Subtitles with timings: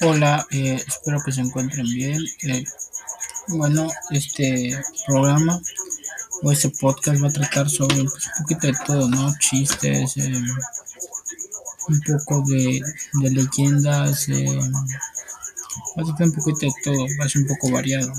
[0.00, 2.22] Hola, eh, espero que se encuentren bien.
[2.42, 2.64] Eh,
[3.48, 5.60] bueno, este programa
[6.42, 9.34] o este podcast va a tratar sobre pues, un poquito de todo, ¿no?
[9.40, 10.40] Chistes, eh,
[11.88, 12.80] un poco de,
[13.14, 18.12] de leyendas, va a tratar un poquito de todo, va a ser un poco variado.